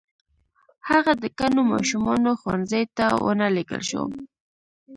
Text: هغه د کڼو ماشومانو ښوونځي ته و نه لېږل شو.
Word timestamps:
هغه 0.89 1.13
د 1.23 1.25
کڼو 1.39 1.61
ماشومانو 1.73 2.31
ښوونځي 2.39 2.83
ته 2.97 3.05
و 3.23 3.27
نه 3.39 3.47
لېږل 3.55 3.81
شو. 3.89 4.03